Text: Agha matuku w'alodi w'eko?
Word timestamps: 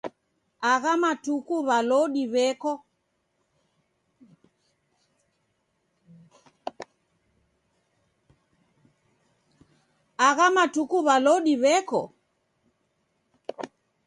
Agha 10.23 10.53
matuku 10.53 10.99
w'alodi 11.03 11.53
w'eko? 11.63 12.01